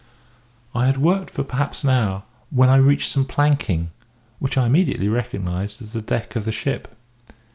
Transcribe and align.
I 0.73 0.87
had 0.87 0.97
worked 0.97 1.29
for 1.29 1.43
perhaps 1.43 1.83
an 1.83 1.91
hour, 1.91 2.23
when 2.49 2.69
I 2.69 2.77
reached 2.77 3.11
some 3.11 3.23
planking, 3.23 3.91
which 4.39 4.57
I 4.57 4.65
immediately 4.65 5.07
recognised 5.09 5.79
as 5.79 5.93
the 5.93 6.01
deck 6.01 6.35
of 6.35 6.43
the 6.43 6.51
ship. 6.51 6.95